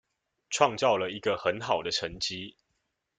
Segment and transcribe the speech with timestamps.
[0.49, 2.55] 創造了一個很好的成績